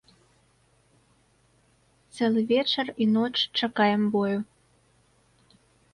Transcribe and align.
Цэлы 2.17 2.41
вечар 2.53 2.87
і 3.05 3.09
ноч 3.15 3.33
чакаем 3.59 4.01
бою. 4.17 4.39